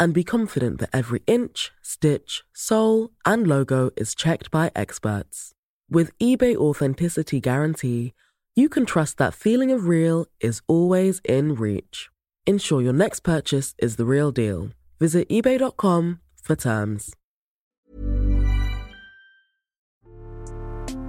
[0.00, 5.52] and be confident that every inch, stitch, sole, and logo is checked by experts.
[5.90, 8.14] With eBay Authenticity Guarantee,
[8.56, 12.08] you can trust that feeling of real is always in reach.
[12.46, 14.70] Ensure your next purchase is the real deal.
[14.98, 17.14] Visit eBay.com for terms.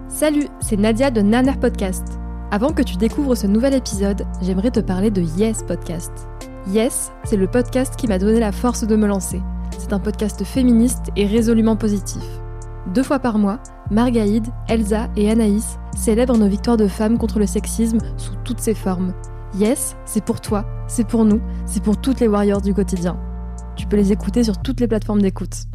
[0.09, 2.03] Salut, c'est Nadia de Nana Podcast.
[2.51, 6.27] Avant que tu découvres ce nouvel épisode, j'aimerais te parler de Yes Podcast.
[6.67, 9.41] Yes, c'est le podcast qui m'a donné la force de me lancer.
[9.79, 12.21] C'est un podcast féministe et résolument positif.
[12.93, 17.47] Deux fois par mois, Margaïde, Elsa et Anaïs célèbrent nos victoires de femmes contre le
[17.47, 19.13] sexisme sous toutes ses formes.
[19.55, 23.19] Yes, c'est pour toi, c'est pour nous, c'est pour toutes les warriors du quotidien.
[23.75, 25.65] Tu peux les écouter sur toutes les plateformes d'écoute.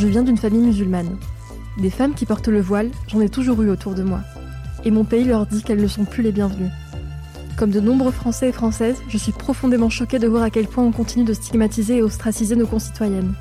[0.00, 1.18] Je viens d'une famille musulmane.
[1.76, 4.22] Des femmes qui portent le voile, j'en ai toujours eu autour de moi.
[4.82, 6.70] Et mon pays leur dit qu'elles ne sont plus les bienvenues.
[7.58, 10.84] Comme de nombreux Français et Françaises, je suis profondément choquée de voir à quel point
[10.84, 13.34] on continue de stigmatiser et ostraciser nos concitoyennes.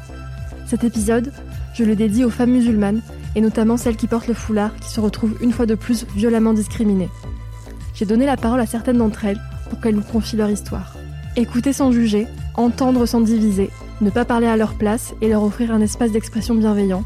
[0.68, 1.32] Cet épisode,
[1.74, 3.04] je le dédie aux femmes musulmanes,
[3.36, 6.52] et notamment celles qui portent le foulard, qui se retrouvent une fois de plus violemment
[6.52, 7.10] discriminées.
[7.94, 10.94] J'ai donné la parole à certaines d'entre elles pour qu'elles nous confient leur histoire.
[11.38, 13.70] Écouter sans juger, entendre sans diviser,
[14.02, 17.03] ne pas parler à leur place et leur offrir un espace d'expression bienveillant,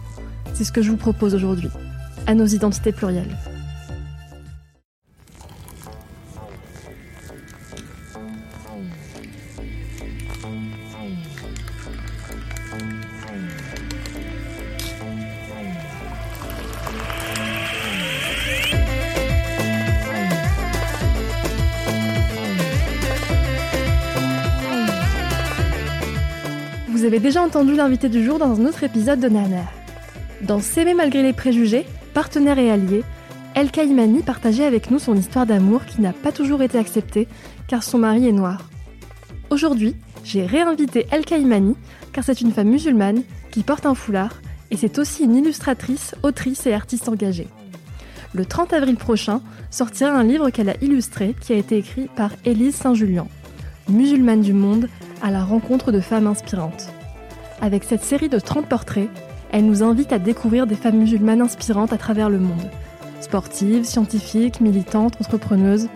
[0.54, 1.70] c'est ce que je vous propose aujourd'hui,
[2.28, 3.36] à nos identités plurielles.
[27.04, 29.66] Vous avez déjà entendu l'invité du jour dans un autre épisode de Nana.
[30.40, 33.04] Dans S'aimer malgré les préjugés, partenaire et allié,
[33.56, 37.28] El Kaimani partageait avec nous son histoire d'amour qui n'a pas toujours été acceptée
[37.68, 38.70] car son mari est noir.
[39.50, 41.76] Aujourd'hui, j'ai réinvité El Kaimani
[42.14, 44.40] car c'est une femme musulmane qui porte un foulard
[44.72, 47.50] et c'est aussi une illustratrice, autrice et artiste engagée.
[48.34, 49.42] Le 30 avril prochain
[49.72, 53.28] sortira un livre qu'elle a illustré qui a été écrit par Élise Saint-Julien,
[53.90, 54.88] musulmane du monde
[55.24, 56.92] à la rencontre de femmes inspirantes.
[57.62, 59.10] Avec cette série de 30 portraits,
[59.54, 62.70] elle nous invite à découvrir des femmes musulmanes inspirantes à travers le monde.
[63.22, 65.88] Sportives, scientifiques, militantes, entrepreneuses.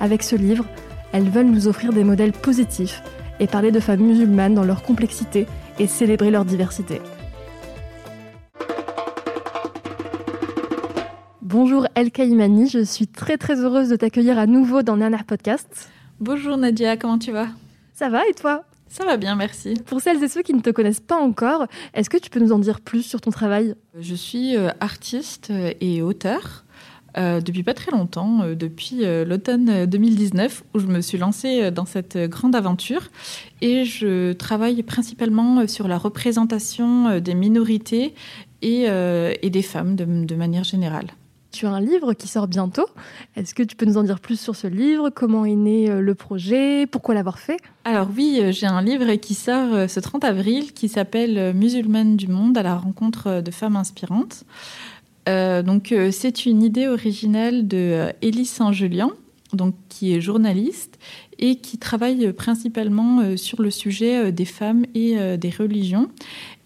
[0.00, 0.66] Avec ce livre,
[1.12, 3.02] elles veulent nous offrir des modèles positifs
[3.40, 5.46] et parler de femmes musulmanes dans leur complexité
[5.78, 7.00] et célébrer leur diversité.
[11.40, 15.88] Bonjour El Kaimani, je suis très très heureuse de t'accueillir à nouveau dans Nanar Podcast.
[16.20, 17.46] Bonjour Nadia, comment tu vas?
[17.94, 18.64] Ça va et toi?
[18.88, 19.74] Ça va bien, merci.
[19.86, 22.52] Pour celles et ceux qui ne te connaissent pas encore, est-ce que tu peux nous
[22.52, 23.74] en dire plus sur ton travail?
[23.98, 26.64] Je suis euh, artiste et auteur
[27.16, 31.70] euh, depuis pas très longtemps, euh, depuis euh, l'automne 2019 où je me suis lancée
[31.70, 33.02] dans cette grande aventure
[33.60, 38.14] et je travaille principalement sur la représentation des minorités
[38.62, 41.06] et, et des femmes de, de manière générale.
[41.54, 42.86] Tu as un livre qui sort bientôt.
[43.36, 45.08] Est-ce que tu peux nous en dire plus sur ce livre?
[45.10, 46.88] Comment est né euh, le projet?
[46.88, 47.58] Pourquoi l'avoir fait?
[47.84, 52.16] Alors oui, euh, j'ai un livre qui sort euh, ce 30 avril qui s'appelle Musulmane
[52.16, 54.42] du monde à la rencontre de femmes inspirantes.
[55.28, 59.12] Euh, donc c'est une idée originale de Élise Saint-Julien,
[59.52, 60.98] donc qui est journaliste
[61.38, 66.08] et qui travaille principalement sur le sujet des femmes et des religions.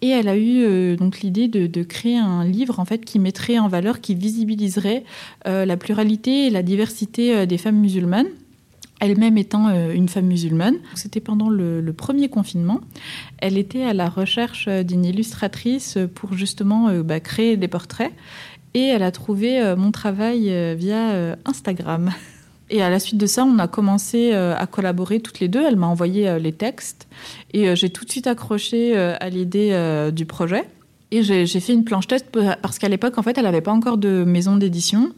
[0.01, 3.59] Et elle a eu euh, donc l'idée de, créer un livre en fait qui mettrait
[3.59, 5.05] en valeur, qui visibiliserait
[5.47, 8.29] euh, la pluralité et la diversité euh, des femmes musulmanes.
[9.01, 10.75] Elle-même étant une femme musulmane.
[10.97, 12.81] C'était pendant le, le, premier confinement.
[13.39, 18.11] Elle était à la recherche d'une illustratrice pour justement bah, créer des portraits.
[18.75, 22.11] Et elle a trouvé mon travail via Instagram.
[22.71, 25.65] Et à la suite de ça, on a commencé euh, à collaborer toutes les deux.
[25.65, 27.09] Elle m'a envoyé euh, les textes
[27.53, 30.65] et euh, j'ai tout de suite accroché à l'idée du projet.
[31.11, 32.27] Et j'ai fait une planche test
[32.61, 35.13] parce qu'à l'époque, en fait, elle n'avait pas encore de maison d'édition.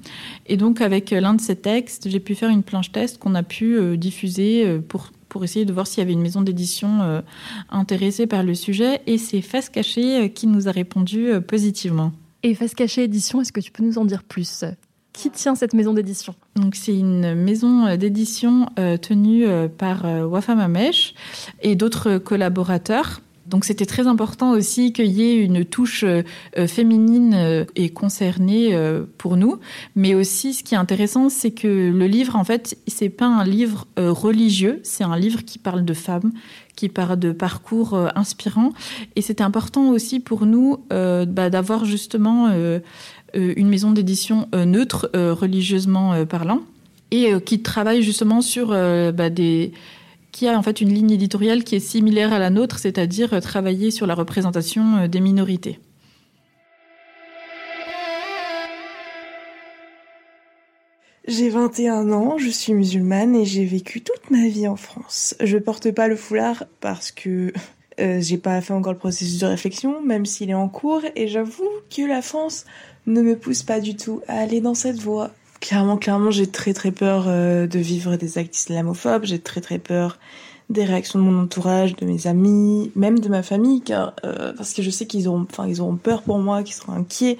[0.46, 3.42] Et donc, avec l'un de ces textes, j'ai pu faire une planche test qu'on a
[3.42, 7.22] pu diffuser pour, pour essayer de voir s'il y avait une maison d'édition
[7.70, 9.00] intéressée par le sujet.
[9.06, 12.12] Et c'est Face Cachée qui nous a répondu positivement.
[12.44, 14.64] Et Face Cachée Édition, est-ce que tu peux nous en dire plus?
[15.12, 16.34] Qui tient cette maison d'édition?
[16.56, 18.66] Donc c'est une maison d'édition
[19.02, 19.44] tenue
[19.76, 21.14] par Wafa Mamesh
[21.62, 23.20] et d'autres collaborateurs.
[23.50, 26.22] Donc c'était très important aussi qu'il y ait une touche euh,
[26.68, 29.58] féminine euh, et concernée euh, pour nous.
[29.96, 33.44] Mais aussi, ce qui est intéressant, c'est que le livre, en fait, c'est pas un
[33.44, 36.32] livre religieux, c'est un livre qui parle de femmes,
[36.76, 38.72] qui parle de parcours inspirants.
[39.16, 42.48] Et c'était important aussi pour nous bah, d'avoir justement
[43.34, 46.62] une maison d'édition neutre, religieusement parlant,
[47.10, 49.72] et qui travaille justement sur bah, des
[50.32, 53.40] qui a en fait une ligne éditoriale qui est similaire à la nôtre, c'est-à-dire euh,
[53.40, 55.78] travailler sur la représentation euh, des minorités.
[61.26, 65.36] J'ai 21 ans, je suis musulmane et j'ai vécu toute ma vie en France.
[65.40, 67.52] Je porte pas le foulard parce que
[68.00, 71.28] euh, j'ai pas fait encore le processus de réflexion, même s'il est en cours, et
[71.28, 72.64] j'avoue que la France
[73.06, 75.30] ne me pousse pas du tout à aller dans cette voie.
[75.60, 79.78] Clairement, clairement, j'ai très très peur euh, de vivre des actes islamophobes, j'ai très très
[79.78, 80.18] peur
[80.70, 84.72] des réactions de mon entourage, de mes amis, même de ma famille, car euh, parce
[84.72, 87.38] que je sais qu'ils auront, enfin, ils peur pour moi, qu'ils seront inquiets,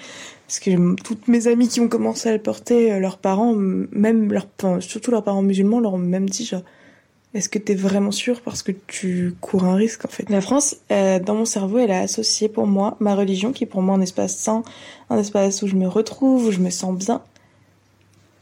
[0.48, 4.32] parce que toutes mes amies qui ont commencé à le porter, euh, leurs parents, même
[4.32, 4.48] leurs,
[4.80, 6.62] surtout leurs parents musulmans, leur ont même dit genre,
[7.32, 10.28] est-ce que t'es vraiment sûr parce que tu cours un risque en fait?
[10.28, 13.82] La France, dans mon cerveau, elle a associé pour moi ma religion, qui est pour
[13.82, 14.62] moi un espace sain,
[15.10, 17.22] un espace où je me retrouve, où je me sens bien,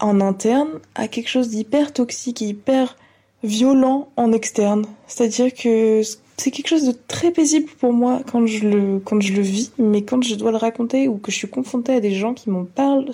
[0.00, 2.96] en interne à quelque chose d'hyper toxique et hyper
[3.42, 4.86] violent en externe.
[5.06, 6.02] C'est-à-dire que
[6.36, 9.72] c'est quelque chose de très paisible pour moi quand je le quand je le vis,
[9.78, 12.48] mais quand je dois le raconter ou que je suis confrontée à des gens qui
[12.48, 13.10] m'en parlent,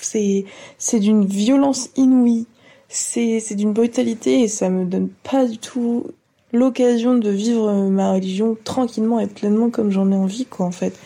[0.00, 0.44] c'est
[0.76, 2.46] c'est d'une violence inouïe.
[2.96, 6.06] C'est d'une brutalité et ça me donne pas du tout
[6.52, 10.96] l'occasion de vivre ma religion tranquillement et pleinement comme j'en ai envie quoi en fait.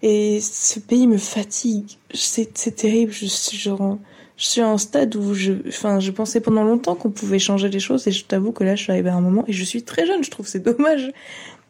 [0.00, 1.98] Et ce pays me fatigue.
[2.14, 3.26] C'est terrible, je
[3.58, 3.98] genre
[4.36, 7.68] je suis à un stade où je, enfin, je pensais pendant longtemps qu'on pouvait changer
[7.68, 9.64] les choses et je t'avoue que là, je suis arrivée à un moment et je
[9.64, 11.12] suis très jeune, je trouve c'est dommage.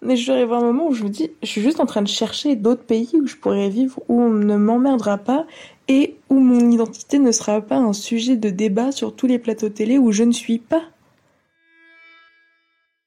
[0.01, 1.87] Mais je suis arrivée à un moment où je me dis, je suis juste en
[1.87, 5.47] train de chercher d'autres pays où je pourrais vivre, où on ne m'emmerdera pas
[5.89, 9.69] et où mon identité ne sera pas un sujet de débat sur tous les plateaux
[9.69, 10.83] télé où je ne suis pas.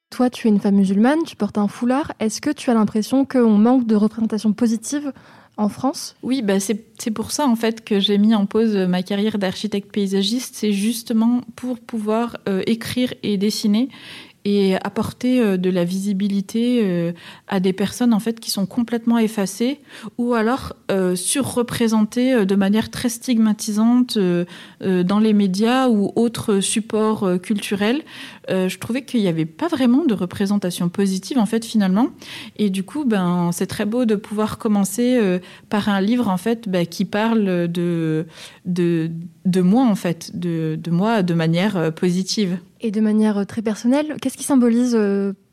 [0.10, 2.14] Toi, tu es une femme musulmane, tu portes un foulard.
[2.20, 5.12] Est-ce que tu as l'impression qu'on manque de représentation positive
[5.58, 6.16] en France?
[6.24, 9.92] Oui, bah c'est pour ça en fait que j'ai mis en pause ma carrière d'architecte
[9.92, 10.56] paysagiste.
[10.56, 13.90] C'est justement pour pouvoir euh, écrire et dessiner
[14.48, 17.12] et apporter euh, de la visibilité euh,
[17.50, 19.80] à des personnes en fait qui sont complètement effacées
[20.18, 20.74] ou alors
[21.16, 28.04] surreprésentées de manière très stigmatisante dans les médias ou autres supports culturels.
[28.50, 32.08] Euh, je trouvais qu'il n'y avait pas vraiment de représentation positive en fait finalement.
[32.58, 35.40] Et du coup, ben c'est très beau de pouvoir commencer euh,
[35.70, 38.26] par un livre en fait ben, qui parle de,
[38.66, 39.12] de
[39.46, 42.58] de moi en fait, de, de moi de manière euh, positive.
[42.82, 44.98] Et de manière très personnelle, qu'est-ce qui symbolise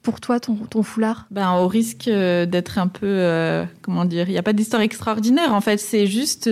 [0.02, 1.26] pour toi ton, foulard?
[1.30, 5.60] Ben, Au risque d'être un peu, comment dire, il n'y a pas d'histoire extraordinaire en
[5.60, 6.50] fait, c'est juste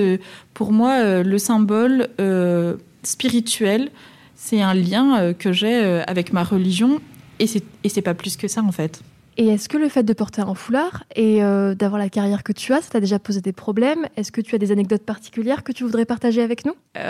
[0.54, 2.08] pour moi le symbole
[3.02, 3.90] spirituel
[4.42, 7.00] c'est un lien euh, que j'ai euh, avec ma religion.
[7.38, 9.02] Et c'est pas plus que ça en fait.
[9.38, 12.52] Et est-ce que le fait de porter un foulard et euh, d'avoir la carrière que
[12.52, 14.06] tu as, ça t'a déjà posé des problèmes?
[14.16, 16.74] Est-ce que tu as des anecdotes particulières que tu voudrais partager avec nous?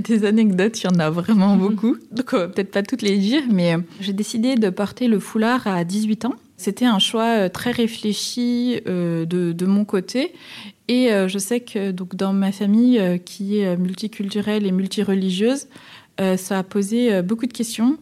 [0.00, 1.96] Des anecdotes, il y en a vraiment beaucoup.
[2.10, 6.24] Donc peut-être pas toutes les dire, mais j'ai décidé de porter le foulard à 18
[6.24, 6.34] ans.
[6.56, 10.32] C'était un choix très réfléchi de, de, mon côté.
[10.88, 15.68] Et je sais que donc, dans ma famille, qui est multiculturelle et multireligieuse,
[16.20, 17.96] euh, ça a posé euh, beaucoup de questions,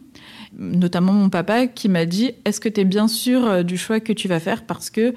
[0.57, 3.99] notamment mon papa qui m'a dit Est-ce que tu es bien sûr euh, du choix
[3.99, 5.13] que tu vas faire Parce que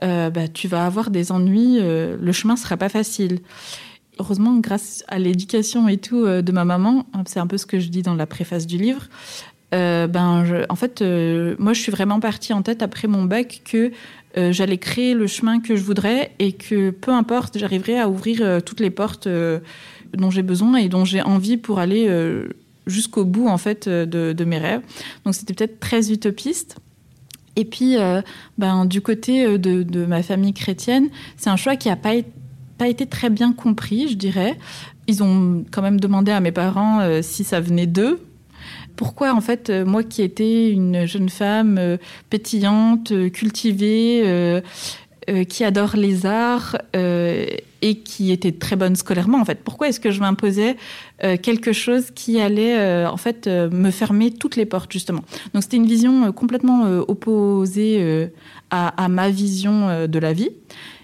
[0.00, 3.40] bah, tu vas avoir des ennuis, le chemin sera pas facile.
[4.20, 7.80] Heureusement, grâce à l'éducation et tout de ma maman, hein, c'est un peu ce que
[7.80, 9.08] je dis dans la préface du livre.
[9.72, 11.02] ben, en fait,
[11.58, 13.90] moi, je suis vraiment partie en tête après mon bac que
[14.36, 18.78] j'allais créer le chemin que je voudrais et que peu importe, j'arriverai à ouvrir toutes
[18.78, 19.26] les portes
[20.16, 22.48] dont j'ai besoin et dont j'ai envie pour aller euh,
[22.88, 24.80] jusqu'au bout en fait euh, de, mes rêves.
[25.24, 26.76] Donc c'était peut-être très utopiste.
[27.56, 28.22] Et puis, euh,
[28.56, 32.14] ben, du côté de, ma famille chrétienne, c'est un choix qui n'a pas,
[32.78, 34.56] pas, été très bien compris, je dirais.
[35.08, 38.20] Ils ont quand même demandé à mes parents si ça venait d'eux.
[38.94, 41.98] Pourquoi, en fait, moi qui étais une jeune femme
[42.30, 44.62] pétillante, cultivée,
[45.48, 46.76] qui adore les arts,
[47.82, 49.62] et qui était très bonne scolairement en fait.
[49.62, 50.76] Pourquoi est-ce que je m'imposais
[51.24, 55.22] euh, quelque chose qui allait euh, en fait euh, me fermer toutes les portes justement?
[55.54, 58.28] Donc c'était une vision complètement opposée
[58.70, 60.50] à, à, ma vision de la vie.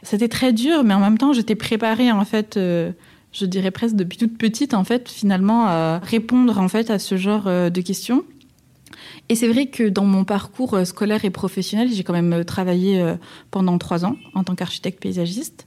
[0.02, 2.59] C'était très dur, mais en même temps, j'étais préparée en fait.
[2.59, 7.16] je dirais presque depuis toute petite en fait finalement à répondre en fait à ce
[7.16, 8.25] genre de questions
[9.28, 12.44] et c'est vrai que dans mon parcours euh, scolaire et professionnel, j'ai quand même euh,
[12.44, 13.14] travaillé euh,
[13.50, 15.66] pendant trois ans en tant qu'architecte paysagiste.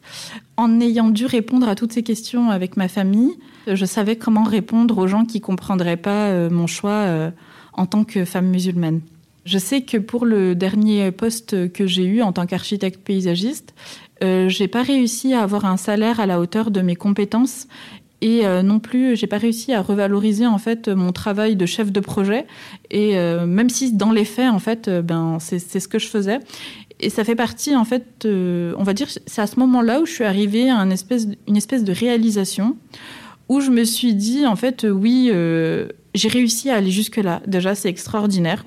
[0.58, 3.34] En ayant dû répondre à toutes ces questions avec ma famille,
[3.68, 7.32] je savais comment répondre aux gens qui comprendraient pas mon choix
[7.74, 9.02] en tant que femme musulmane.
[9.46, 13.74] Je sais que pour le dernier poste que j'ai eu en tant qu'architecte paysagiste,
[14.24, 17.68] euh, j'ai pas réussi à avoir un salaire à la hauteur de mes compétences
[18.22, 21.92] et euh, non plus j'ai pas réussi à revaloriser en fait mon travail de chef
[21.92, 22.46] de projet.
[22.90, 26.08] Et euh, même si dans les faits en fait euh, ben c'est ce que je
[26.08, 26.40] faisais.
[27.00, 30.12] Et ça fait partie en fait on va dire c'est à ce moment-là où je
[30.12, 32.76] suis arrivée à une espèce une espèce de réalisation
[33.50, 35.32] où je me suis dit en fait oui
[36.16, 38.66] j'ai réussi à aller jusque là déjà c'est extraordinaire.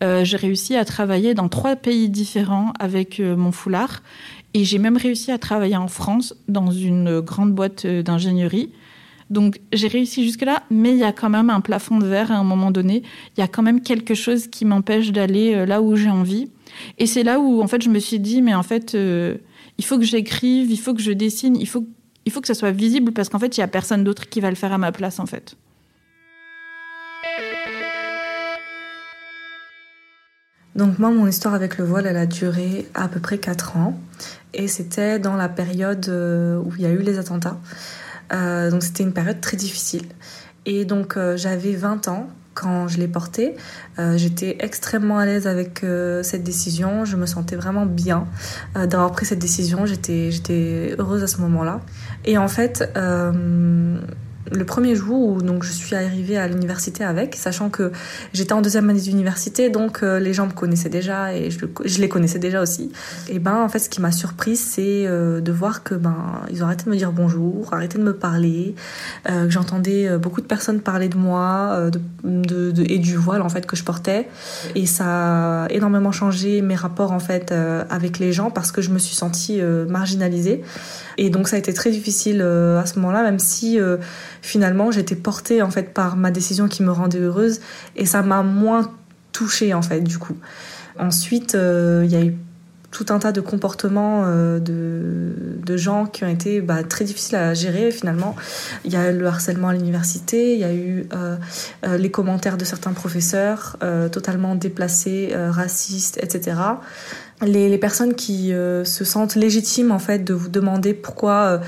[0.00, 4.02] J'ai réussi à travailler dans trois pays différents avec mon foulard.
[4.54, 8.70] Et j'ai même réussi à travailler en France dans une grande boîte d'ingénierie
[9.30, 12.36] donc j'ai réussi jusque-là, mais il y a quand même un plafond de verre à
[12.36, 13.02] un moment donné.
[13.36, 16.50] Il y a quand même quelque chose qui m'empêche d'aller euh, là où j'ai envie.
[16.98, 19.36] Et c'est là où en fait je me suis dit, mais en fait, euh,
[19.76, 21.86] il faut que j'écrive, il faut que je dessine, il faut,
[22.24, 24.40] il faut que ça soit visible parce qu'en fait, il y a personne d'autre qui
[24.40, 25.56] va le faire à ma place en fait.
[30.74, 33.98] Donc moi, mon histoire avec le voile, elle a duré à peu près 4 ans.
[34.54, 37.58] Et c'était dans la période euh, où il y a eu les attentats.
[38.32, 40.04] Euh, donc c'était une période très difficile.
[40.66, 43.54] Et donc euh, j'avais 20 ans quand je l'ai porté.
[43.98, 45.84] Euh, j'étais extrêmement à l'aise avec
[46.22, 47.04] cette décision.
[47.04, 48.26] Je me sentais vraiment bien
[48.74, 49.86] d'avoir pris cette décision.
[49.86, 51.80] J'étais, heureuse à ce moment-là.
[52.24, 52.82] Et en fait,
[54.52, 57.92] le premier jour où donc je suis arrivée à l'université avec, sachant que
[58.32, 62.08] j'étais en deuxième année d'université, donc euh, les gens me connaissaient déjà et je, les
[62.08, 62.92] connaissais déjà aussi.
[63.28, 66.62] Et ben en fait, ce qui m'a surprise, c'est euh, de voir que ben ils
[66.62, 68.74] ont arrêté de me dire bonjour, arrêté de me parler,
[69.28, 71.90] euh, que j'entendais beaucoup de personnes parler de moi
[72.24, 74.28] de, et du voile en fait que je portais,
[74.74, 77.52] et ça a énormément changé mes rapports en fait
[77.90, 80.62] avec les gens parce que je me suis sentie marginalisée.
[81.16, 83.78] Et donc ça a été très difficile à ce moment-là, même si
[84.42, 87.60] finalement j'étais portée en fait par ma décision qui me rendait heureuse
[87.96, 88.90] et ça m'a moins
[89.32, 90.36] touchée en fait du coup.
[90.98, 92.36] Ensuite, euh, il y a eu
[92.90, 97.54] tout un tas de comportements euh, de, gens qui ont été bah, très difficiles à
[97.54, 98.34] gérer finalement.
[98.84, 101.36] Il y a eu le harcèlement à l'université, il y a eu euh,
[101.98, 103.76] les commentaires de certains professeurs
[104.10, 106.56] totalement déplacés, racistes, etc
[107.42, 111.58] les, les, personnes qui euh, se sentent légitimes en fait de vous demander pourquoi euh,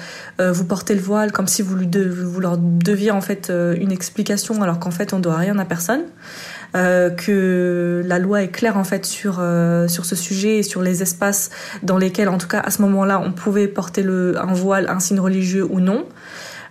[0.41, 3.93] euh, vous portez le voile comme si vous, lui vous leur deviez en fait une
[3.93, 6.03] explication alors qu'en fait on doit rien à personne.
[6.73, 9.43] Que la loi est claire en fait sur
[9.89, 11.51] sur ce sujet et sur les espaces
[11.83, 15.01] dans lesquels en tout cas à ce moment-là on pouvait porter le un voile un
[15.01, 16.07] signe religieux ou non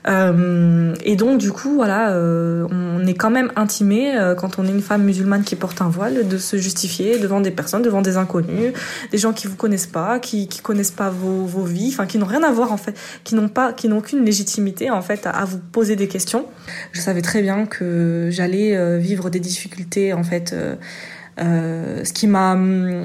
[0.08, 4.66] euh, et donc du coup, voilà, euh, on est quand même intimé euh, quand on
[4.66, 8.02] est une femme musulmane qui porte un voile de se justifier devant des personnes, devant
[8.02, 8.74] des inconnus,
[9.12, 12.18] des gens qui vous connaissent pas, qui qui connaissent pas vos, vos vies, enfin qui
[12.18, 15.26] n'ont rien à voir en fait, qui n'ont pas, qui n'ont aucune légitimité en fait
[15.26, 16.46] à, à, vous poser des questions.
[16.94, 20.56] Je savais très bien que j'allais vivre des difficultés en fait
[21.40, 22.58] euh, ce qui m'a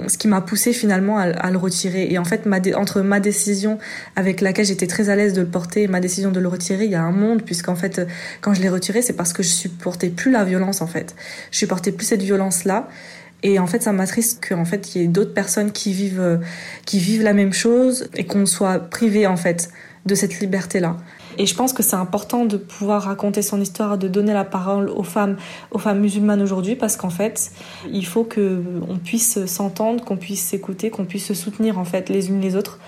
[0.08, 2.10] ce qui m'a poussé finalement à, le retirer.
[2.10, 3.78] Et en fait ma entre ma décision
[4.16, 6.84] avec laquelle j'étais très à l'aise de le porter et ma décision de le retirer
[6.84, 8.02] il y a un monde puisqu'en fait
[8.40, 11.14] quand je l'ai retiré c'est parce que je supportais plus la violence en fait.
[11.50, 12.88] Je supportais plus cette violence là
[13.46, 16.40] et en fait, ça m'attriste qu'en fait, il y ait d'autres personnes qui vivent,
[16.86, 19.68] qui vivent la même chose et qu'on soit privé en fait
[20.06, 20.96] de cette liberté-là.
[21.38, 24.88] Et je pense que c'est important de pouvoir raconter son histoire, de donner la parole
[24.90, 25.36] aux femmes,
[25.70, 27.50] aux femmes musulmanes aujourd'hui, parce qu'en fait,
[27.90, 32.08] il faut que on puisse s'entendre, qu'on puisse s'écouter, qu'on puisse se soutenir en fait
[32.08, 32.78] les unes les autres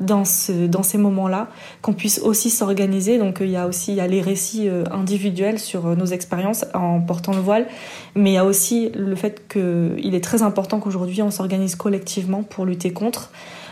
[0.00, 1.48] dans ce, dans ces moments-là,
[1.82, 3.18] qu'on puisse aussi s'organiser.
[3.18, 7.32] Donc il y a aussi les récits euh, individuels sur euh, nos expériences en portant
[7.32, 7.66] le voile,
[8.14, 12.42] mais il y a aussi le fait qu'il est très important qu'aujourd'hui on s'organise collectivement
[12.42, 13.30] pour lutter contre.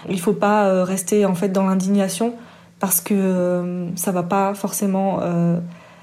[0.08, 2.34] Il ne faut pas euh, rester en fait dans l'indignation
[2.84, 5.58] parce que euh, ça va pas forcément euh,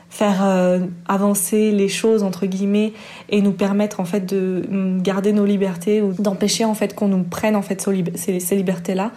[0.09, 2.93] faire euh, avancer les choses entre guillemets
[3.29, 7.07] et nous permettre en fait de mm, garder nos libertés ou d'empêcher en fait qu'on
[7.07, 9.11] nous prenne en fait ces, libertés là.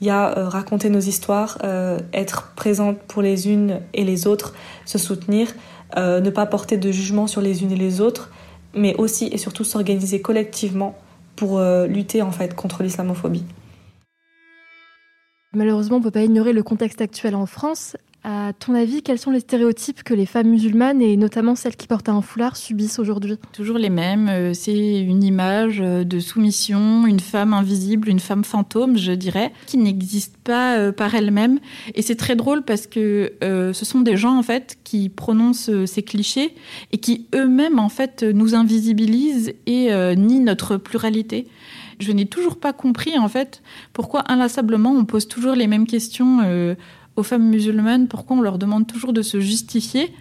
[0.00, 1.58] Il y a raconter nos histoires,
[2.12, 4.54] être présente pour les unes et les autres,
[4.84, 5.54] se soutenir,
[5.96, 8.32] ne pas porter de jugement sur les unes et les autres,
[8.74, 10.96] mais aussi et surtout s'organiser collectivement
[11.36, 13.44] pour lutter en fait contre l'islamophobie.
[15.52, 17.96] Malheureusement, on ne peut pas ignorer le contexte actuel en France.
[18.22, 21.86] À ton avis, quels sont les stéréotypes que les femmes musulmanes et notamment celles qui
[21.86, 23.38] portent un foulard subissent aujourd'hui?
[23.52, 24.28] Toujours les mêmes.
[24.28, 29.52] Euh, c'est une image euh, de soumission, une femme invisible, une femme fantôme, je dirais,
[29.66, 31.60] qui n'existe pas euh, par elle-même.
[31.94, 36.02] Et c'est très drôle parce que ce sont des gens en fait qui prononcent ces
[36.02, 36.54] clichés
[36.92, 41.46] et qui eux-mêmes en fait nous invisibilisent et nient notre pluralité
[42.00, 46.38] je n'ai toujours pas compris en fait pourquoi inlassablement on pose toujours les mêmes questions
[47.16, 50.12] aux femmes musulmanes, pourquoi on leur demande toujours de se justifier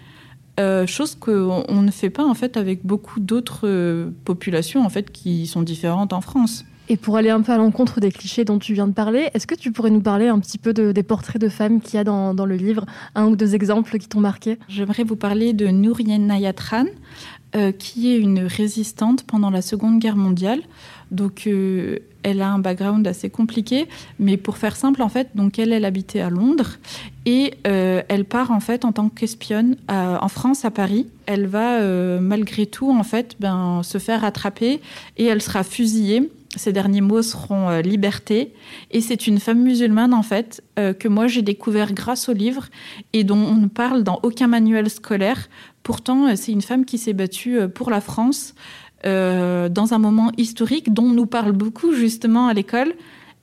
[0.60, 5.10] euh, chose qu'on ne fait pas en fait avec beaucoup d'autres euh, populations en fait
[5.10, 6.66] qui sont différentes en France.
[6.90, 9.48] Et pour aller un peu à l'encontre des clichés dont tu viens de parler, est-ce
[9.48, 12.04] que tu pourrais nous parler un petit peu des portraits de femmes qu'il y a
[12.04, 14.58] dans, le livre, un ou deux exemples qui t'ont marqué?
[14.68, 16.86] J'aimerais vous parler de Nourien Nayatran,
[17.56, 20.62] euh, qui est une résistante pendant la Seconde Guerre mondiale.
[21.12, 23.88] Donc, euh, elle a un background assez compliqué,
[24.20, 26.78] mais pour faire simple, en fait, donc elle, habitait à Londres
[27.26, 31.08] et euh, elle part en fait en tant qu'espionne en France, à Paris.
[31.26, 31.80] Elle va
[32.20, 34.82] malgré tout en fait ben, se faire attraper
[35.18, 36.30] et elle sera fusillée.
[36.56, 38.54] Ses derniers mots seront liberté.
[38.92, 42.68] Et c'est une femme musulmane en fait que moi j'ai découvert grâce au livre
[43.14, 45.48] et dont on ne parle dans aucun manuel scolaire.
[45.84, 48.56] Pourtant, c'est une femme qui s'est battue pour la France.
[49.06, 52.94] Euh, dans un moment historique dont nous parle beaucoup justement à l'école,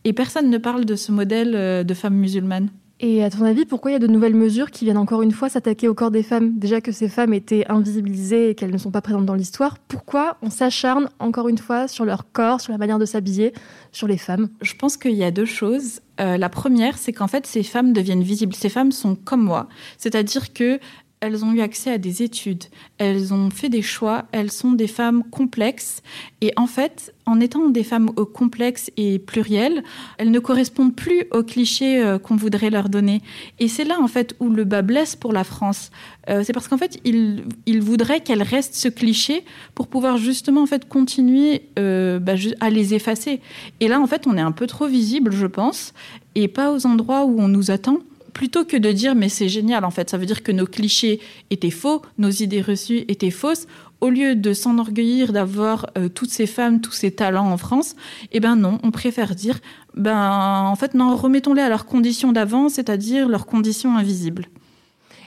[0.04, 2.68] et personne ne parle de ce modèle euh, de femme musulmane.
[2.98, 5.32] Et à ton avis, pourquoi il y a de nouvelles mesures qui viennent encore une
[5.32, 6.58] fois s'attaquer au corps des femmes?
[6.58, 10.38] Déjà que ces femmes étaient invisibilisées et qu'elles ne sont pas présentes dans l'histoire, pourquoi
[10.40, 13.52] on s'acharne encore une fois sur leur corps, sur la manière de s'habiller,
[13.92, 14.48] sur les femmes?
[14.62, 16.00] Je pense qu'il y a deux choses.
[16.20, 18.54] Euh, la première, c'est qu'en fait, ces femmes deviennent visibles.
[18.54, 20.80] Ces femmes sont comme moi, c'est-à-dire que
[21.26, 22.64] elles ont eu accès à des études,
[22.99, 26.02] elles ont fait des choix, elles sont des femmes complexes.
[26.40, 29.83] Et en fait, en étant des femmes euh, complexes et plurielles,
[30.18, 33.21] elles ne correspondent plus aux clichés euh, qu'on voudrait leur donner.
[33.59, 35.90] Et c'est là, en fait, où le bas blesse pour la France.
[36.28, 40.62] Euh, c'est parce qu'en fait, ils il voudraient qu'elles restent ce cliché pour pouvoir justement,
[40.62, 43.40] en fait, continuer bah, à les effacer.
[43.80, 45.92] Et là, en fait, on est un peu trop visible, je pense,
[46.35, 47.99] et pas aux endroits où on nous attend
[48.37, 51.21] plutôt que de dire mais c'est génial en fait, ça veut dire que nos clichés
[51.49, 53.66] étaient faux, nos idées reçues étaient fausses,
[54.03, 57.96] au lieu de s'enorgueillir d'avoir euh, toutes ces femmes, tous ces talents en France,
[58.33, 59.59] eh ben non, on préfère dire
[59.94, 64.49] ben en fait non, remettons-les à leurs conditions d'avant, c'est-à-dire leurs conditions invisibles.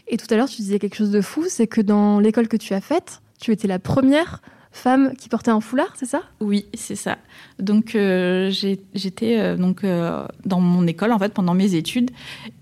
[0.07, 2.57] Et tout à l'heure, tu disais quelque chose de fou, c'est que dans l'école que
[2.57, 4.39] tu as faite, tu étais la première
[4.71, 6.21] femme qui portait un foulard, c'est ça?
[6.39, 7.17] Oui, c'est ça.
[7.59, 12.11] Donc euh, j'étais euh, donc euh, dans mon école en fait pendant mes études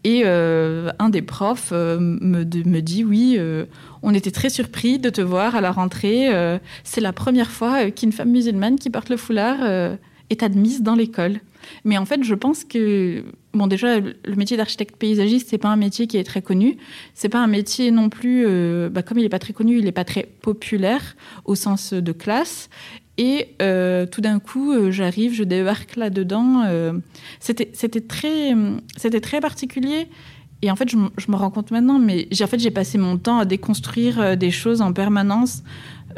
[0.04, 3.38] et un des profs me, me, dit oui,
[4.02, 6.30] on était très surpris de te voir à la rentrée.
[6.84, 9.60] c'est la première fois qu'une femme musulmane qui porte le foulard
[10.30, 11.40] est admise dans l'école.
[11.84, 15.76] Mais en fait, je pense que bon, déjà, le métier d'architecte paysagiste, c'est pas un
[15.76, 16.78] métier qui est très connu.
[17.14, 19.88] C'est pas un métier non plus, euh, bah, comme il est pas très connu, il
[19.88, 22.70] est pas très populaire au sens de classe.
[23.18, 26.64] Et euh, tout d'un coup, euh, j'arrive, je débarque là-dedans.
[27.40, 27.66] c'était,
[28.02, 28.54] très,
[28.96, 30.08] c'était très particulier.
[30.64, 33.38] Et en fait, je, me rends compte maintenant, mais en fait j'ai passé mon temps
[33.38, 35.62] à déconstruire des choses en permanence.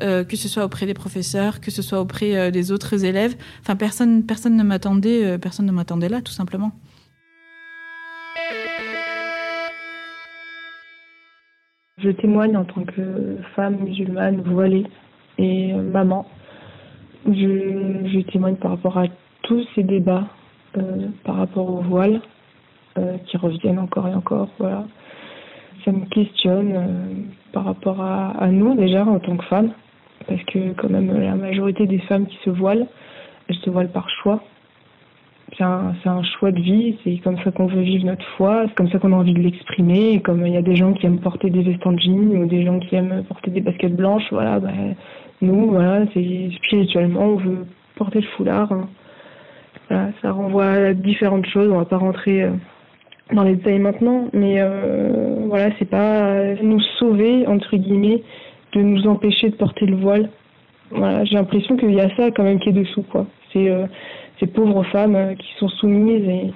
[0.02, 3.36] Euh, que ce soit auprès des professeurs, que ce soit auprès euh, des autres élèves.
[3.62, 6.72] Enfin, personne, personne ne m'attendait, euh, personne ne m'attendait là, tout simplement.
[12.02, 14.86] Je témoigne en tant que femme musulmane voilée
[15.38, 16.26] et maman.
[17.26, 19.08] Je, témoigne par rapport à
[19.44, 20.28] tous ces débats
[21.26, 22.22] par rapport au voile
[23.26, 24.48] qui reviennent encore et encore.
[24.60, 24.86] Voilà.
[25.84, 29.74] Ça me questionne par rapport à, à, nous déjà en tant que femmes
[30.30, 32.88] parce que quand même la majorité des femmes qui se voilent,
[33.50, 34.42] elles se voilent par choix.
[35.58, 38.90] C'est un, choix de vie, c'est comme ça qu'on veut vivre notre foi, c'est comme
[38.92, 40.22] ça qu'on a envie de l'exprimer.
[40.22, 42.64] Comme il y a des gens qui aiment porter des vestes en jean ou des
[42.64, 44.96] gens qui aiment porter des baskets blanches, voilà, ben,
[45.42, 47.66] nous, voilà, c'est spirituellement, on veut
[47.96, 48.72] porter le foulard.
[48.72, 48.88] Hein.
[49.90, 52.52] Voilà, ça renvoie à différentes choses, on va pas rentrer euh,
[53.34, 58.22] dans les détails maintenant, mais euh, voilà, c'est pas nous sauver, entre guillemets,
[58.74, 60.30] de nous empêcher de porter le voile.
[60.92, 63.28] Voilà, j'ai l'impression qu'il y a ça quand même qui est dessous, quoi.
[63.54, 63.86] C'est euh,
[64.40, 66.52] ces pauvres femmes euh, qui sont soumises et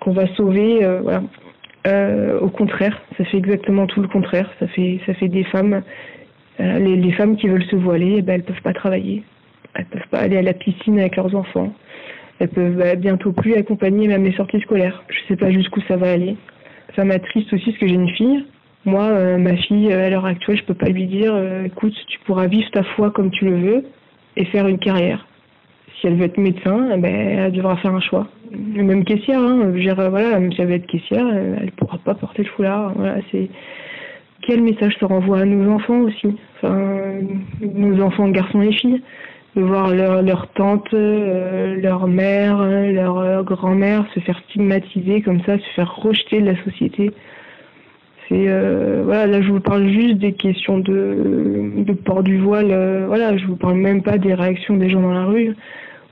[0.00, 0.84] qu'on va sauver.
[0.84, 1.22] Euh, voilà.
[2.40, 4.50] au contraire, ça fait exactement tout le contraire.
[4.58, 5.82] Ça fait, ça fait des femmes,
[6.58, 9.22] les, les, femmes qui veulent se voiler, eh ben, elles peuvent pas travailler,
[9.74, 11.72] elles peuvent pas aller à la piscine avec leurs enfants,
[12.40, 15.04] elles peuvent bientôt plus accompagner même les sorties scolaires.
[15.08, 16.36] Je sais pas jusqu'où ça va aller.
[16.96, 18.44] Ça m'attriste aussi parce que j'ai une fille
[18.86, 21.92] moi, euh, ma fille, euh, à l'heure actuelle, je peux pas lui dire, euh, écoute,
[22.06, 23.84] tu pourras vivre ta foi comme tu le veux
[24.36, 25.26] et faire une carrière.
[26.00, 28.28] si elle veut être médecin, eh ben, elle devra faire un choix.
[28.52, 32.14] Même caissière, hein, je dire, voilà, si elle veut être caissière, elle ne pourra pas
[32.14, 32.92] porter le foulard.
[32.94, 33.48] Voilà, c'est
[34.46, 37.14] quel message se renvoie à nos enfants aussi, enfin,
[37.60, 39.02] nos enfants, garçons et filles,
[39.56, 45.70] de voir leur, leur tante, leur mère, leur grand-mère se faire stigmatiser comme ça, se
[45.74, 47.10] faire rejeter de la société.
[48.28, 52.74] C'est euh, voilà, là je vous parle juste des questions de, port du voile.
[53.06, 55.54] voilà, je vous parle même pas des réactions des gens dans la rue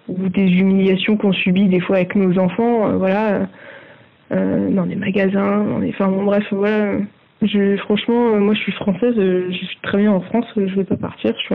[0.09, 2.97] ou des humiliations qu'on subit des fois avec nos enfants.
[2.99, 3.49] voilà,
[4.31, 6.99] dans des magasins, dans enfin bon, bref, voilà
[7.47, 10.75] je, franchement, euh, moi je suis française, euh, je suis très bien en France, je
[10.75, 11.35] vais pas partir.
[11.39, 11.55] Je suis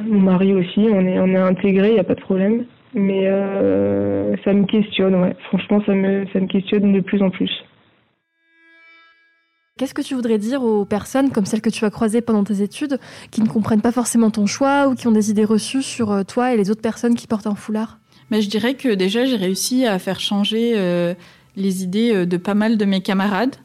[0.00, 2.64] Mon mari aussi, on est, on est intégré, il n'y a pas de problème.
[2.94, 5.34] Mais euh, ça me questionne, ouais.
[5.48, 7.50] Franchement, ça me, ça me questionne de plus en plus.
[9.76, 12.62] Qu'est-ce que tu voudrais dire aux personnes comme celles que tu as croisées pendant tes
[12.62, 13.00] études,
[13.32, 16.54] qui ne comprennent pas forcément ton choix ou qui ont des idées reçues sur toi
[16.54, 17.98] et les autres personnes qui portent un foulard?
[18.30, 20.76] Mais Je dirais que déjà, j'ai réussi à faire changer
[21.56, 23.56] les idées de pas mal de mes camarades.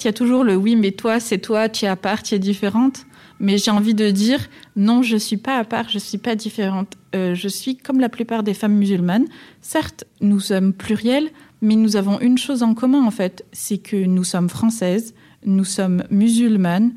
[0.00, 2.34] Il y a toujours le oui, mais toi, c'est toi, tu es à part, tu
[2.34, 3.06] es différente.
[3.38, 4.40] Mais j'ai envie de dire
[4.74, 6.94] non, je suis pas à part, je suis pas différente.
[7.14, 9.26] Euh, je suis comme la plupart des femmes musulmanes.
[9.60, 13.96] Certes, nous sommes pluriels, mais nous avons une chose en commun en fait, c'est que
[13.96, 15.14] nous sommes françaises,
[15.44, 16.92] nous sommes musulmanes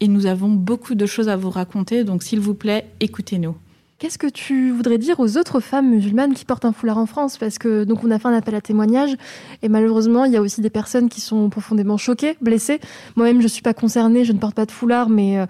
[0.00, 2.04] et nous avons beaucoup de choses à vous raconter.
[2.04, 3.56] Donc s'il vous plaît, écoutez-nous.
[3.98, 7.36] Qu'est-ce que tu voudrais dire aux autres femmes musulmanes qui portent un foulard en France?
[7.36, 9.16] Parce que donc on a fait un appel à témoignage
[9.62, 12.78] et malheureusement il y a aussi des personnes qui sont profondément choquées, blessées.
[13.16, 15.46] Moi-même je suis pas concernée, je ne porte pas de foulard, mais euh,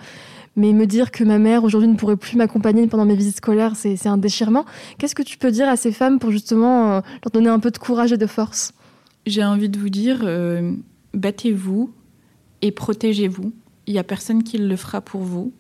[0.57, 3.75] mais me dire que ma mère aujourd'hui ne pourrait plus m'accompagner pendant mes visites scolaires,
[3.77, 4.65] c'est un déchirement.
[4.99, 7.71] Qu'est-ce que tu peux dire à ces femmes pour justement euh, leur donner un peu
[7.71, 8.73] de courage et de force?
[9.25, 10.73] J'ai envie de vous dire, euh,
[11.15, 11.93] battez-vous
[12.62, 13.53] et protégez-vous.
[13.87, 15.53] Il y a personne qui le fera pour vous.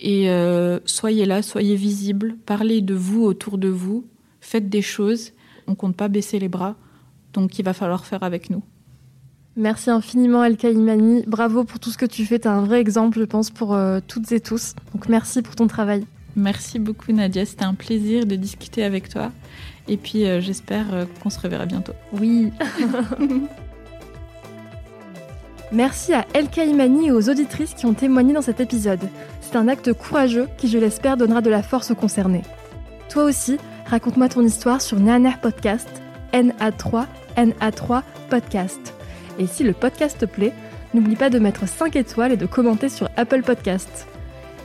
[0.00, 4.06] Et euh, soyez là, soyez visible, parlez de vous autour de vous,
[4.40, 5.32] faites des choses.
[5.66, 6.76] On compte pas baisser les bras,
[7.32, 8.62] donc il va falloir faire avec nous.
[9.56, 12.80] Merci infiniment El Kaimani, bravo pour tout ce que tu fais, tu es un vrai
[12.80, 14.74] exemple je pense pour euh, toutes et tous.
[14.94, 16.06] Donc merci pour ton travail.
[16.36, 19.32] Merci beaucoup Nadia, c'était un plaisir de discuter avec toi.
[19.88, 21.94] Et puis euh, j'espère qu'on se reverra bientôt.
[22.12, 22.52] Oui.
[25.70, 29.06] Merci à El Kaimani et aux auditrices qui ont témoigné dans cet épisode.
[29.42, 32.42] C'est un acte courageux qui, je l'espère, donnera de la force aux concernés.
[33.10, 35.88] Toi aussi, raconte-moi ton histoire sur Naner Podcast,
[36.32, 37.04] NA3,
[37.36, 38.94] NA3 Podcast.
[39.38, 40.54] Et si le podcast te plaît,
[40.94, 44.06] n'oublie pas de mettre 5 étoiles et de commenter sur Apple Podcast.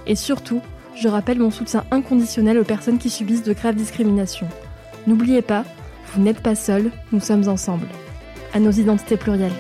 [0.08, 0.62] Et surtout,
[0.96, 4.48] je rappelle mon soutien inconditionnel aux personnes qui subissent de graves discriminations.
[5.06, 5.66] N'oubliez pas,
[6.14, 7.88] vous n'êtes pas seuls, nous sommes ensemble.
[8.54, 9.52] À nos identités plurielles.